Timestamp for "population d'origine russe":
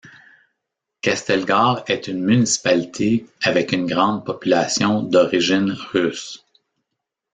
4.25-6.43